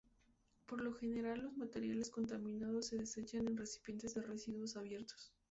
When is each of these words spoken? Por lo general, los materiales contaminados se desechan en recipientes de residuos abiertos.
Por 0.65 0.81
lo 0.81 0.95
general, 0.95 1.43
los 1.43 1.55
materiales 1.57 2.09
contaminados 2.09 2.87
se 2.87 2.97
desechan 2.97 3.45
en 3.45 3.55
recipientes 3.57 4.15
de 4.15 4.23
residuos 4.23 4.75
abiertos. 4.75 5.31